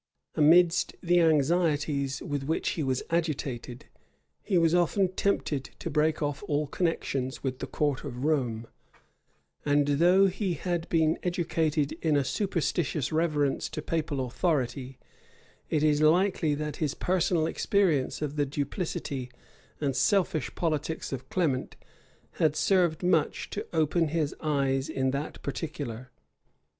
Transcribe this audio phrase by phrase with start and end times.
[0.33, 3.85] Amidst the anxieties with which he was agitated,
[4.41, 8.65] he was often tempted to break off all connections with the court of Rome;
[9.63, 14.97] and though he had been educated in a superstitious reverence to papal authority,
[15.69, 19.29] it is likely that his personal experience of the duplicity
[19.79, 21.75] and selfish politics of Clement
[22.39, 26.09] had served much to open his eyes in that particular.